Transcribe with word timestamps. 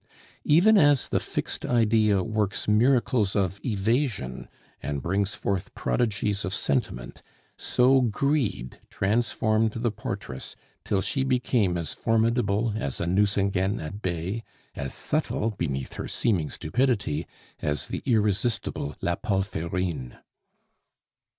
Even 0.45 0.79
as 0.79 1.09
the 1.09 1.19
"fixed 1.19 1.63
idea" 1.63 2.23
works 2.23 2.67
miracles 2.67 3.35
of 3.35 3.59
evasion, 3.63 4.47
and 4.81 4.99
brings 4.99 5.35
forth 5.35 5.75
prodigies 5.75 6.43
of 6.43 6.55
sentiment, 6.55 7.21
so 7.55 8.01
greed 8.01 8.79
transformed 8.89 9.73
the 9.73 9.91
portress 9.91 10.55
till 10.83 11.01
she 11.03 11.23
became 11.23 11.77
as 11.77 11.93
formidable 11.93 12.73
as 12.75 12.99
a 12.99 13.05
Nucingen 13.05 13.79
at 13.79 14.01
bay, 14.01 14.43
as 14.75 14.91
subtle 14.95 15.51
beneath 15.51 15.93
her 15.93 16.07
seeming 16.07 16.49
stupidity 16.49 17.27
as 17.61 17.87
the 17.87 18.01
irresistible 18.07 18.95
La 19.03 19.13
Palferine. 19.13 20.17